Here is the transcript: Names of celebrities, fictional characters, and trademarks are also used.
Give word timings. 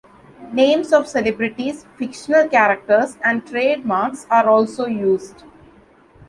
Names 0.51 0.93
of 0.93 1.05
celebrities, 1.07 1.85
fictional 1.95 2.47
characters, 2.49 3.19
and 3.23 3.45
trademarks 3.45 4.25
are 4.31 4.49
also 4.49 4.87
used. 4.87 5.43